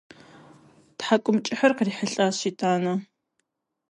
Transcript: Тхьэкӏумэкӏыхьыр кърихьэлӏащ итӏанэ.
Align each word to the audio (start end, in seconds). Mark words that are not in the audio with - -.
Тхьэкӏумэкӏыхьыр 0.97 1.71
кърихьэлӏащ 1.77 2.37
итӏанэ. 2.49 2.93